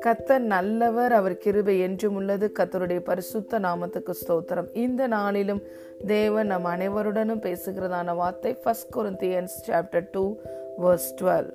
[0.00, 2.52] கத்தர் நல்லவர் அவர் கிருபை என்றும் உள்ளது.
[2.58, 4.68] கத்தருடைய பரிசுத்த நாமத்துக்கு ஸ்தோத்திரம்.
[4.72, 5.62] இந்த நாளிலும்
[6.06, 10.36] தேவன் நம் அனைவருடனும் பேசுகிறதான வார்த்தை first Corinthians chapter two
[10.82, 11.50] verse twelve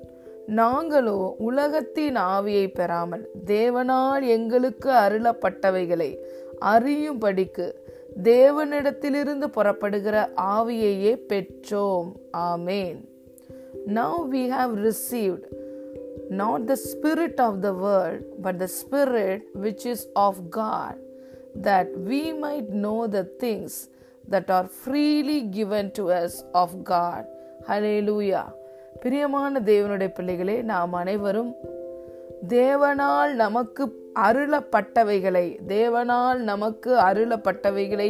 [0.46, 6.16] நாங்களோ உலகத்தின் ஆவியை பெறாமல் தேவனால் எங்களுக்கு அருளப்பட்டவைகளை
[6.58, 7.84] அறியும் படிக்கு
[8.22, 12.12] தேவனிடத்திலிருந்து புறப்படுகிற ஆவியையே பெற்றோம்.
[12.36, 13.16] ஆமேன்.
[13.99, 15.45] Now we have received
[16.31, 20.95] not the spirit of the world, but the spirit which is of God,
[21.67, 23.73] that we might know the things
[24.27, 27.23] that are freely given to us of God.
[27.67, 28.45] Hallelujah.
[29.01, 31.51] பிரியமான தேவனுடைய பிள்ளைகளே நாம் அனைவரும்
[32.47, 33.83] தேவனால் நமக்கு
[34.27, 38.09] அருளப்பட்டவைகளை தேவனால் நமக்கு அருளப்பட்டவைகளை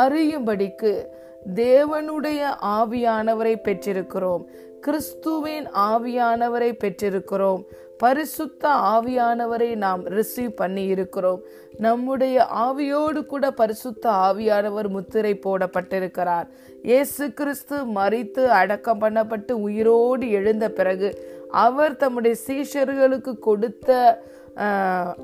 [0.00, 0.92] அறியும்படிக்கு
[1.54, 2.40] தேவனுடைய
[2.76, 4.44] ஆவியானவரை பெற்றிருக்கிறோம்
[4.87, 7.61] கிறிஸ்துவின் ஆவியானவரை பெற்றிருக்கிறோம்.
[8.03, 8.63] பரிசுத்த
[8.95, 11.41] ஆவியானவரை நாம் ரிசீவ் பண்ணி இருக்கிறோம்
[11.85, 12.35] நம்முடைய
[12.65, 16.47] ஆவியோடு கூட பரிசுத்த ஆவியானவர் முத்திரை போடப்பட்டிருக்கிறார்.
[16.89, 21.09] இயேசு கிறிஸ்து மறித்து அடக்கம் பண்ணப்பட்டு உயிரோடு எழுந்த பிறகு
[21.65, 23.91] அவர் தம்முடைய சீஷர்களுக்கு கொடுத்த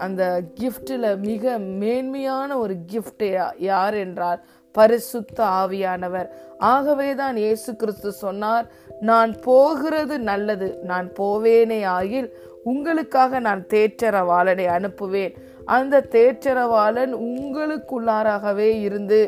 [0.06, 0.24] அந்த
[0.60, 3.26] கிஃப்டில் மிக மேன்மையான ஒரு கிஃப்ட்
[3.70, 4.42] யார் என்றால்
[4.78, 6.28] பரிசுத்த ஆவியானவர்.
[6.74, 8.66] ஆகவேதான் இயேசு கிறிஸ்து சொன்னார்
[9.10, 12.30] நான் போகிறது நல்லது நான் போவேனே ஆகில்
[12.72, 15.34] உங்களுக்காக நான் தேற்றரவாளனை அனுப்புவேன்.
[15.76, 19.20] அந்த தேற்றரவாளன் உங்களுக்குள்ளாராகவே இருந்து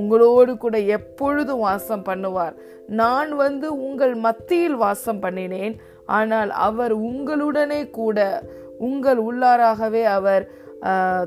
[0.00, 2.54] உங்களோடு கூட எப்பொழுதும் வாசம் பண்ணுவார்.
[3.00, 5.74] நான் வந்து உங்கள் மத்தியில் வாசம் பண்ணினேன்
[6.18, 8.18] ஆனால் அவர் உங்களுடனே கூட
[8.88, 10.44] உங்கள் உள்ளாராகவே அவர்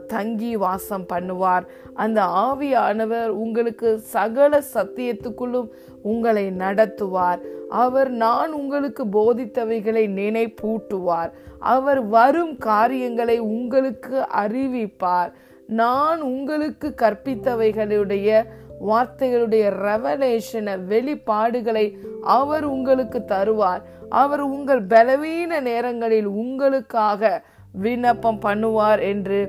[0.08, 1.66] தங்கி வாசம் பண்ணுவார்.
[1.94, 5.70] அந்த ஆவியானவர் உங்களுக்கு சகல சத்தியத்துக்குள்ளும்
[6.02, 7.42] உங்களை நடத்துவார்.
[7.70, 11.32] அவர் நான் உங்களுக்கு போதித்தவைகளை நினைப்பூட்டுவார்.
[11.60, 15.32] அவர் வரும் காரியங்களை உங்களுக்கு அறிவிப்பார்.
[15.68, 18.44] நான் உங்களுக்கு கற்பித்தவைகளுடைய
[18.88, 21.86] வார்த்தைகளுடைய ரெவலேஷனை வெளிப்பாடுகளை
[22.22, 23.82] அவர் உங்களுக்கு தருவார்.
[24.10, 27.44] அவர் உங்கள் பலவீன நேரங்களில் உங்களுக்காக
[27.84, 29.40] விண்ணப்பம் பண்ணுவார் என்று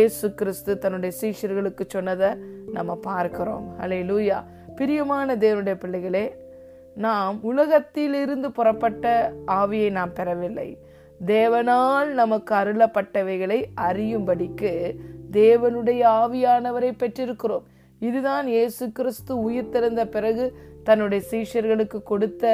[0.00, 2.30] ஏசு கிறிஸ்து தன்னுடைய சீஷர்களுக்கு சொன்னதை
[2.76, 3.66] நம்ம பார்க்கிறோம்.
[3.82, 4.38] அலை லூயா
[4.78, 6.24] பிரியமான தேவனுடைய பிள்ளைகளே
[6.96, 9.06] நாம் உலகத்திலிருந்து புறப்பட்ட
[9.60, 10.68] ஆவியை நாம் பெறவில்லை.
[11.34, 14.72] தேவனால் நமக்கு அருளப்பட்டவைகளை அறியும்படிக்கு
[15.38, 17.66] தேவனுடைய ஆவியானவரை பெற்றிருக்கிறோம்.
[18.06, 20.46] இதுதான் இயேசு கிறிஸ்து உயிர் திறந்த பிறகு
[20.88, 22.44] தன்னுடைய சீஷர்களுக்கு கொடுத்த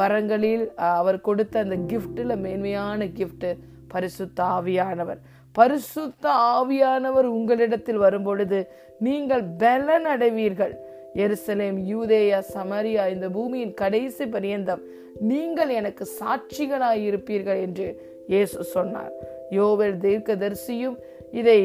[0.00, 0.64] வரங்களில்
[1.00, 3.48] அவர் கொடுத்த அந்த கிஃப்டில் மேன்மையான கிஃப்ட்
[3.88, 5.20] பரிசுத்த ஆவியானவர்.
[5.52, 6.24] பரிசுத்த
[6.56, 8.58] ஆவியானவர் உங்களிடத்தில் வரும்பொழுது
[8.98, 10.74] நீங்கள் பலன் அடைவீர்கள்.
[11.14, 14.82] எருசலேம் யூதேயா சமரியா இந்த பூமியின் கடைசி பரியந்தம்.
[15.20, 17.86] நீங்கள் எனக்கு சாட்சிகளாய் இருப்பீர்கள் என்று
[18.28, 19.12] இயேசு சொன்னார்.
[19.50, 20.96] யோவல் தீர்க்கதரிசியும்
[21.30, 21.58] இதை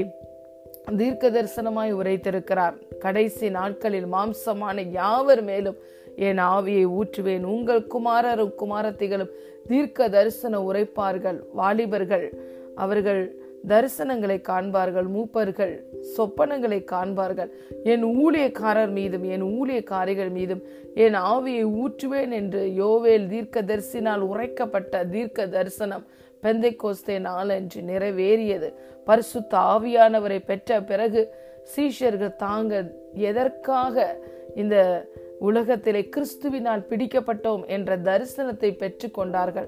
[0.97, 2.75] தீர்க்க தரிசனமாய் உரைத்திருக்கிறார்.
[2.99, 5.77] கடைசி நாட்களில் மாம்சமான யாவர் மேலும்
[6.15, 7.43] என் ஆவியை ஊற்றுவேன்.
[7.43, 9.31] உங்கள் குமாரரும் குமாரத்திகளும்
[9.67, 11.39] தீர்க்க தரிசன உரைப்பார்கள்.
[11.53, 12.33] வாலிபர்கள்
[12.75, 13.35] அவர்கள்
[13.67, 15.07] தரிசனங்களை காண்பார்கள்.
[15.15, 15.83] மூப்பர்கள்
[16.17, 17.49] சொப்பனங்களை காண்பார்கள்.
[17.83, 20.61] என் ஊழியக்காரர் மீதும் என் ஊழியக்காரிகள் மீதும்
[20.95, 26.05] என் ஆவியை ஊற்றுவேன் என்று யோவேல் தீர்க்க தரிசினால் உரைக்கப்பட்ட தீர்க்க தரிசனம்
[26.41, 28.73] பெந்தை கோஸ்தே நாளன்று நிறைவேறியது.
[29.05, 31.33] பரிசுத்த ஆவியானவரை பெற்ற பிறகு
[31.75, 34.17] சீஷர்கள் தாங்கள் எதற்காக
[34.55, 35.05] இந்த
[35.47, 39.67] உலகத்திலே கிறிஸ்துவினால் பிடிக்கப்பட்டோம் என்ற தரிசனத்தை பெற்று கொண்டார்கள்.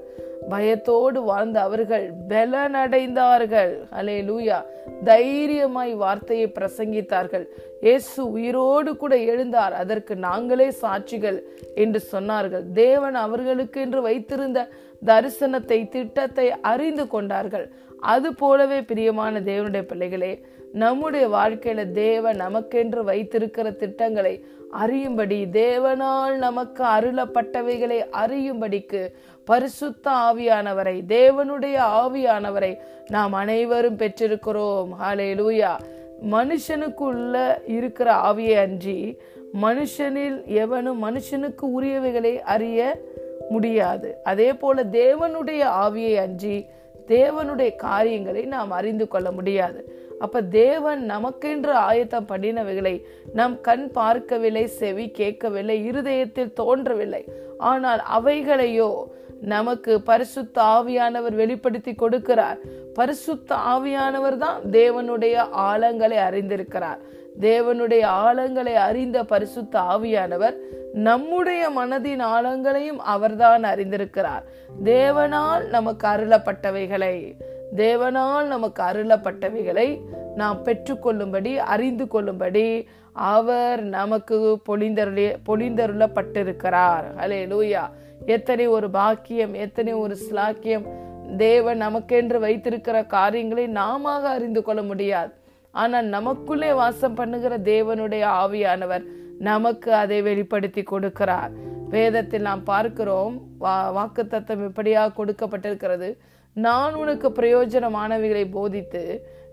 [0.51, 3.71] பயத்தோடு வாழ்ந்த அவர்கள் பலனடைந்தார்கள்.
[3.99, 4.57] அலே லூயா
[5.09, 7.45] தைரியமாய் வார்த்தையை பிரசங்கித்தார்கள்.
[7.85, 9.75] இயேசு உயிரோடு கூட எழுந்தார்.
[9.83, 11.39] அதற்கு நாங்களே சாட்சிகள்
[11.83, 12.65] என்று சொன்னார்கள்.
[12.83, 14.67] தேவன் அவர்களுக்கு என்று வைத்திருந்த
[15.11, 17.65] தரிசனத்தை திட்டத்தை அறிந்து கொண்டார்கள்.
[18.13, 20.33] அது போலவே பிரியமான தேவனுடைய பிள்ளைகளே
[20.83, 24.33] நம்முடைய வாழ்க்கையில தேவன் நமக்கென்று வைத்திருக்கிற திட்டங்களை
[24.71, 29.11] அறியும்படி தேவனால் நமக்கு அருளப்பட்டவைகளை அறியும்படிக்கு
[29.45, 32.77] பரிசுத்த ஆவியானவரை தேவனுடைய ஆவியானவரை
[33.07, 34.87] நாம் அனைவரும் பெற்றிருக்கிறோம்.
[35.01, 35.71] ஹாலே லூயா
[36.31, 39.17] மனுஷனுக்குள்ள இருக்கிற ஆவியை அன்றி
[39.61, 43.01] மனுஷனில் எவனும் மனுஷனுக்கு உரியவைகளை அறிய
[43.49, 44.17] முடியாது.
[44.23, 46.65] அதே போல தேவனுடைய ஆவியை அன்றி
[47.07, 50.04] தேவனுடைய காரியங்களை நாம் அறிந்து கொள்ள முடியாது.
[50.25, 52.95] அப்ப தேவன் நமக்கென்று ஆயத்தம் பண்ணினவைகளை
[53.39, 57.23] நம் கண் பார்க்கவில்லை செவி கேட்கவில்லை இருதயத்தில் தோன்றவில்லை.
[57.71, 58.89] ஆனால் அவைகளையோ
[59.53, 62.59] நமக்கு பரிசுத்த ஆவியானவர் வெளிப்படுத்தி கொடுக்கிறார்.
[62.93, 65.35] பரிசுத்த ஆவியானவர் தான் தேவனுடைய
[65.67, 67.01] ஆழங்களை அறிந்திருக்கிறார்.
[67.47, 70.55] தேவனுடைய ஆழங்களை அறிந்த பரிசுத்த ஆவியானவர்
[71.07, 74.45] நம்முடைய மனதின் ஆழங்களையும் அவர்தான் அறிந்திருக்கிறார்.
[74.91, 77.15] தேவனால் நமக்கு அருளப்பட்டவைகளை
[77.75, 80.01] தேவனால் நமக்கு அருளப்பட்டவைகளை
[80.35, 87.05] நாம் பெற்றுக்கொள்ளும்படி அறிந்து கொள்ளும்படி அவர் நமக்கு பொழிந்தருளி பொழிந்தருளப்பட்டிருக்கிறார்.
[87.17, 87.83] அலே லூயா
[88.25, 90.85] எத்தனை ஒரு பாக்கியம் எத்தனை ஒரு ஸ்லாக்கியம்
[91.37, 95.33] தேவன் நமக்கென்று வைத்திருக்கிற காரியங்களை நாம அறிந்து கொள்ள முடியாது.
[95.71, 99.05] ஆனால் நமக்குள்ளே வாசம் பண்ணுகிற தேவனுடைய ஆவியானவர்
[99.39, 101.51] நமக்கு அதை வெளிப்படுத்தி கொடுக்கிறார்.
[101.89, 106.17] வேதத்தில் நாம் பார்க்கிறோம் வாக்கு தத்தம் இப்படியாக கொடுக்கப்பட்டிருக்கிறது?
[106.55, 109.01] நான் உனக்கு பிரயோஜனமானவைகளை போதித்து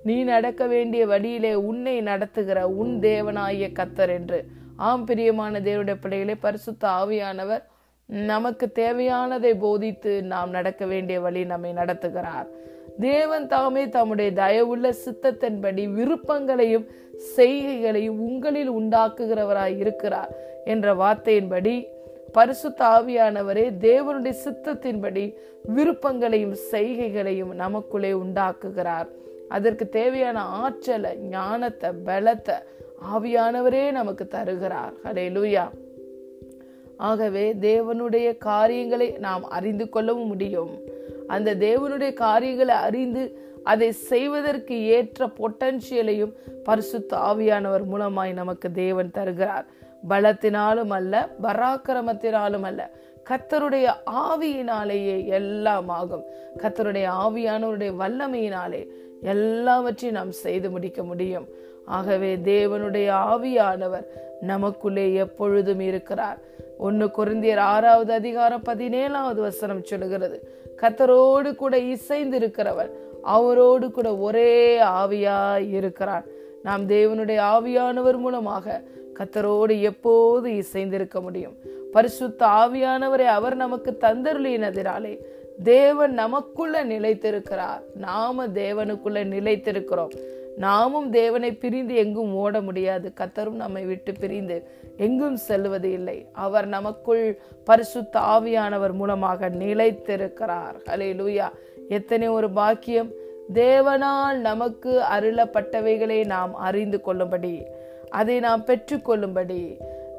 [0.03, 4.45] நீ நடக்க வேண்டிய வழியிலே உன்னை நடத்துகிற உன் தேவனாகிய கத்தர் என்று.
[4.77, 7.63] ஆம் பிரியமான தேவனுடைய பிள்ளைகளை பரிசுத்த ஆவியானவர்
[8.07, 12.49] நமக்கு தேவையானதை போதித்து நாம் நடக்க வேண்டிய வழி நம்மை நடத்துகிறார்.
[13.01, 16.87] தேவன் தாமே தம்முடைய தயவுள்ள சித்தத்தின்படி விருப்பங்களையும்
[17.37, 20.33] செய்கைகளையும் உங்களில் உண்டாக்குகிறவராய் இருக்கிறார்
[20.65, 21.87] என்ற வார்த்தையின்படி
[22.33, 25.25] பரிசுத்த ஆவியானவரே தேவனுடைய சித்தத்தின்படி
[25.63, 29.09] விருப்பங்களையும் செய்கைகளையும் நமக்குள்ளே உண்டாக்குகிறார்.
[29.49, 32.57] அதற்கு தேவையான ஆற்றலை ஞானத்தை பலத்தை
[33.15, 34.93] ஆவியானவரே நமக்கு தருகிறார்.
[35.05, 35.65] ஹலே லூயா
[36.97, 40.73] ஆகவே தேவனுடைய காரியங்களை நாம் அறிந்து கொள்ளவும் முடியும்.
[41.27, 43.23] அந்த தேவனுடைய காரியங்களை அறிந்து
[43.65, 46.33] அதை செய்வதற்கு ஏற்ற பொட்டன்ஷியலையும்
[46.65, 49.67] பரிசுத்த ஆவியானவர் மூலமாய் நமக்கு தேவன் தருகிறார்.
[50.09, 52.91] பலத்தினாலும் அல்ல பராக்கிரமத்தினாலும் அல்ல
[53.31, 56.25] கத்தருடைய ஆவியினாலேயே எல்லாம் ஆகும்.
[56.57, 58.87] கத்தருடைய ஆவியானவருடைய வல்லமையினாலே
[59.23, 61.47] எல்லாவற்றையும் நாம் செய்து முடிக்க முடியும்.
[61.87, 64.05] ஆகவே தேவனுடைய ஆவியானவர்
[64.41, 66.39] நமக்குள்ளே எப்பொழுதும் இருக்கிறார்.
[66.79, 70.61] ஒன்னு குருந்தியர் ஆறாவது அதிகாரம் பதினேழாவது வசனம் சொல்லுகிறது.
[70.83, 72.91] கத்தரோடு கூட இசைந்து இருக்கிறவர்
[73.23, 76.25] அவரோடு கூட ஒரே ஆவியா இருக்கிறார்.
[76.63, 78.83] நாம் தேவனுடைய ஆவியானவர் மூலமாக
[79.23, 81.57] கத்தரோடு எப்போது இசைந்திருக்க முடியும்?
[81.93, 85.19] பரிசுத்த ஆவியானவரை அவர் நமக்கு தந்தருளினதினாலே
[85.63, 87.81] தேவன் நமக்குள்ள நிலைத்திருக்கிறார்.
[87.95, 90.17] நாம தேவனுக்குள்ள நிலைத்திருக்கிறோம்.
[90.57, 93.13] நாமும் தேவனை பிரிந்து எங்கும் ஓட முடியாது.
[93.21, 96.27] கத்தரும் நம்மை விட்டு பிரிந்து எங்கும் செல்வது இல்லை.
[96.33, 100.77] அவர் நமக்குள் பரிசுத்த ஆவியானவர் மூலமாக நிலைத்திருக்கிறார்.
[100.89, 101.49] ஹலே லூயா
[101.89, 103.11] எத்தனை ஒரு பாக்கியம்.
[103.55, 107.63] தேவனால் நமக்கு அருளப்பட்டவைகளை நாம் அறிந்து கொள்ளும்படி.
[108.13, 109.77] அதை நாம் பெற்றுக்கொள்ளும்படி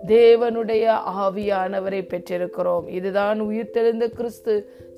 [0.08, 0.86] தேவனுடைய
[1.24, 2.88] ஆவியானவரை பெற்றிருக்கிறோம்.
[2.88, 4.54] இதுதான் உயிர்த்தெழுந்த கிறிஸ்து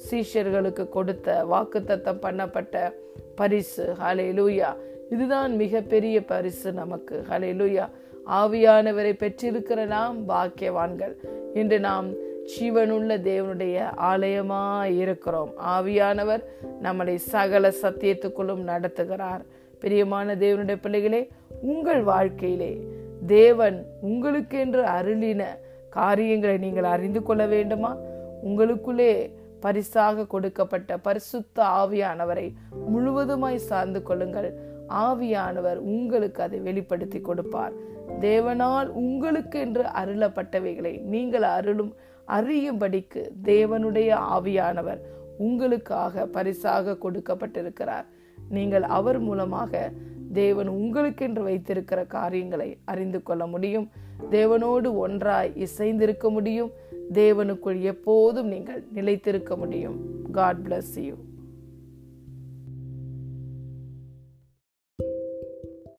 [0.09, 2.92] சீஷர்களுக்கு கொடுத்த வாக்குத்தத்தம் பண்ணப்பட்ட
[3.36, 3.95] பரிசு.
[4.03, 4.75] ஹலே லூயா
[5.09, 7.25] இதுதான் மிகப்பெரிய பரிசு நமக்கு.
[7.30, 7.89] ஹலே லூயா
[8.30, 11.15] ஆவியானவரை பெற்றிருக்கிற நாம் பாக்கியவான்கள்.
[11.53, 12.12] இன்று நாம்
[12.45, 15.51] ஜீவனுள்ள தேவனுடைய ஆலயமா இருக்கிறோம்.
[15.68, 16.44] ஆவியானவர்
[16.83, 19.41] நம்மளை சகல சத்தியத்துக்குள்ளும் நடத்துகிறார்.
[19.80, 21.27] பிரியமான தேவனுடைய பிள்ளைகளே
[21.61, 22.87] உங்கள் வாழ்க்கையிலே
[23.25, 25.43] தேவன் உங்களுக்கென்று அருளின
[25.89, 27.97] காரியங்களை நீங்கள் அறிந்து கொள்ள வேண்டுமா?
[28.43, 32.53] உங்களுக்குள்ளே பரிசாக கொடுக்கப்பட்ட பரிசுத்த ஆவியானவரை
[32.93, 34.53] முழுவதுமாய் சார்ந்து கொள்ளுங்கள்.
[34.89, 37.73] ஆவியானவர் உங்களுக்கு அதை வெளிப்படுத்தி கொடுப்பார்.
[38.19, 41.95] தேவனால் உங்களுக்கு என்று அருளப்பட்டவைகளை நீங்கள் அருளும்
[42.27, 45.01] அறியும்படிக்கு தேவனுடைய ஆவியானவர்
[45.37, 48.05] உங்களுக்காக பரிசாக கொடுக்கப்பட்டிருக்கிறார்.
[48.49, 49.91] நீங்கள் அவர் மூலமாக
[50.35, 53.87] தேவன் உங்களுக்கென்று வைத்திருக்கிற காரியங்களை அறிந்து கொள்ள முடியும்.
[54.31, 56.71] தேவனோடு ஒன்றாய் இசைந்திருக்க முடியும்.
[57.13, 59.97] தேவனுக்குள் எப்போதும் நீங்கள் நிலைத்திருக்க முடியும்.
[60.31, 61.15] God bless you